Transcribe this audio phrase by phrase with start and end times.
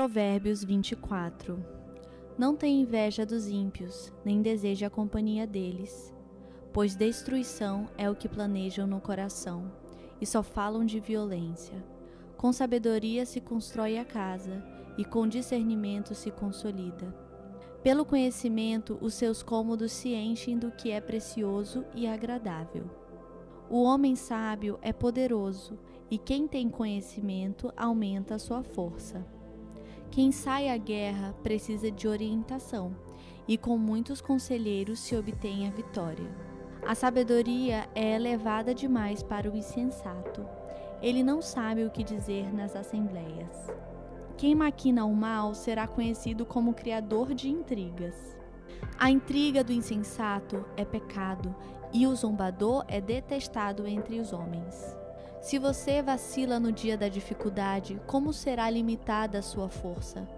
[0.00, 1.62] Provérbios 24
[2.38, 6.10] Não tenha inveja dos ímpios, nem deseje a companhia deles,
[6.72, 9.70] pois destruição é o que planejam no coração,
[10.18, 11.84] e só falam de violência.
[12.38, 14.64] Com sabedoria se constrói a casa,
[14.96, 17.14] e com discernimento se consolida.
[17.82, 22.88] Pelo conhecimento, os seus cômodos se enchem do que é precioso e agradável.
[23.68, 25.78] O homem sábio é poderoso,
[26.10, 29.38] e quem tem conhecimento aumenta a sua força.
[30.10, 32.96] Quem sai à guerra precisa de orientação,
[33.46, 36.28] e com muitos conselheiros se obtém a vitória.
[36.84, 40.44] A sabedoria é elevada demais para o insensato.
[41.00, 43.72] Ele não sabe o que dizer nas assembleias.
[44.36, 48.36] Quem maquina o mal será conhecido como criador de intrigas.
[48.98, 51.54] A intriga do insensato é pecado,
[51.92, 54.99] e o zombador é detestado entre os homens.
[55.40, 60.28] Se você vacila no dia da dificuldade, como será limitada a sua força?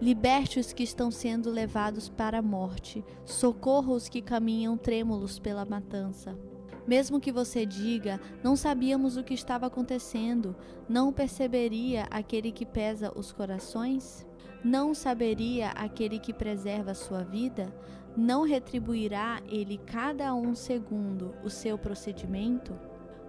[0.00, 5.64] Liberte os que estão sendo levados para a morte, socorra os que caminham trêmulos pela
[5.64, 6.38] matança.
[6.86, 10.54] Mesmo que você diga, não sabíamos o que estava acontecendo,
[10.86, 14.26] não perceberia aquele que pesa os corações?
[14.62, 17.74] Não saberia aquele que preserva a sua vida?
[18.14, 22.78] Não retribuirá ele cada um segundo o seu procedimento?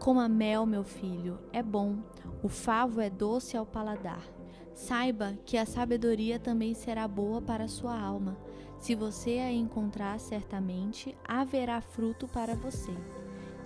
[0.00, 1.98] Coma mel, meu filho, é bom,
[2.42, 4.24] o favo é doce ao paladar.
[4.72, 8.34] Saiba que a sabedoria também será boa para sua alma.
[8.78, 12.96] Se você a encontrar, certamente haverá fruto para você,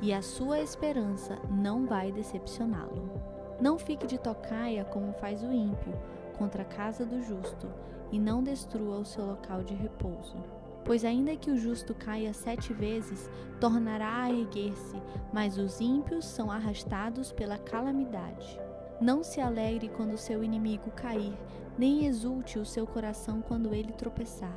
[0.02, 3.12] e a sua esperança não vai decepcioná-lo.
[3.60, 5.94] Não fique de tocaia como faz o ímpio
[6.36, 7.68] contra a casa do justo,
[8.10, 10.63] e não destrua o seu local de repouso.
[10.84, 15.00] Pois ainda que o justo caia sete vezes, tornará a erguer-se,
[15.32, 18.60] mas os ímpios são arrastados pela calamidade.
[19.00, 21.36] Não se alegre quando seu inimigo cair,
[21.78, 24.56] nem exulte o seu coração quando ele tropeçar,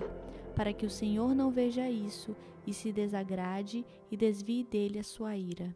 [0.56, 5.36] para que o Senhor não veja isso e se desagrade e desvie dele a sua
[5.36, 5.76] ira.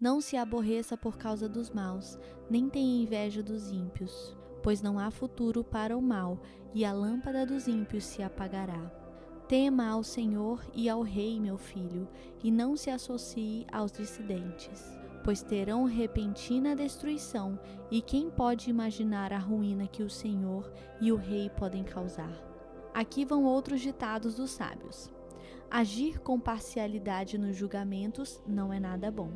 [0.00, 2.18] Não se aborreça por causa dos maus,
[2.50, 6.40] nem tenha inveja dos ímpios, pois não há futuro para o mal,
[6.74, 9.01] e a lâmpada dos ímpios se apagará.
[9.48, 12.08] Tema ao Senhor e ao Rei, meu filho,
[12.42, 14.80] e não se associe aos dissidentes,
[15.24, 17.58] pois terão repentina destruição,
[17.90, 22.32] e quem pode imaginar a ruína que o Senhor e o Rei podem causar?
[22.94, 25.10] Aqui vão outros ditados dos sábios.
[25.70, 29.32] Agir com parcialidade nos julgamentos não é nada bom.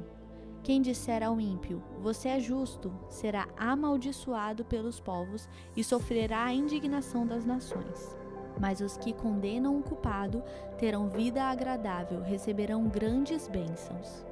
[0.62, 7.26] Quem disser ao ímpio, você é justo, será amaldiçoado pelos povos e sofrerá a indignação
[7.26, 8.25] das nações
[8.58, 10.42] mas os que condenam o culpado
[10.78, 14.24] terão vida agradável, receberão grandes bênçãos.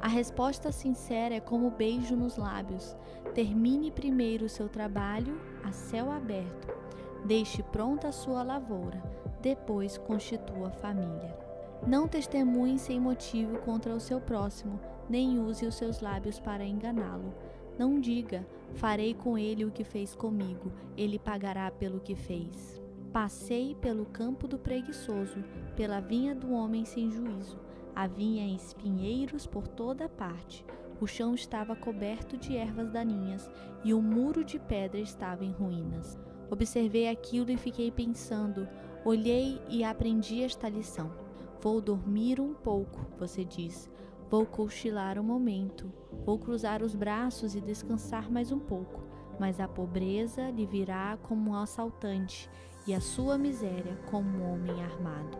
[0.00, 2.96] A resposta sincera é como beijo nos lábios.
[3.34, 6.68] Termine primeiro o seu trabalho a céu aberto.
[7.24, 9.00] Deixe pronta a sua lavoura,
[9.40, 11.36] depois constitua a família.
[11.86, 14.78] Não testemunhe sem motivo contra o seu próximo,
[15.08, 17.32] nem use os seus lábios para enganá-lo.
[17.78, 22.81] Não diga: farei com ele o que fez comigo, ele pagará pelo que fez.
[23.12, 25.44] Passei pelo campo do preguiçoso,
[25.76, 27.60] pela vinha do homem sem juízo.
[27.94, 30.64] Havia espinheiros por toda parte.
[30.98, 33.50] O chão estava coberto de ervas daninhas
[33.84, 36.18] e o muro de pedra estava em ruínas.
[36.50, 38.66] Observei aquilo e fiquei pensando.
[39.04, 41.12] Olhei e aprendi esta lição.
[41.60, 43.90] Vou dormir um pouco, você diz.
[44.30, 45.92] Vou cochilar um momento.
[46.24, 49.02] Vou cruzar os braços e descansar mais um pouco.
[49.38, 52.48] Mas a pobreza lhe virá como um assaltante
[52.86, 55.38] e a sua miséria como um homem armado.